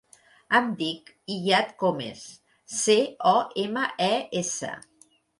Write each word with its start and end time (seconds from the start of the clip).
Em 0.59 0.69
dic 0.77 1.09
Iyad 1.33 1.67
Comes: 1.83 2.23
ce, 2.75 2.95
o, 3.33 3.33
ema, 3.65 3.83
e, 4.07 4.15
essa. 4.41 4.73